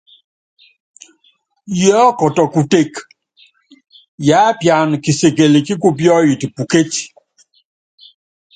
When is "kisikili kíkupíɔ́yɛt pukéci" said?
5.03-7.03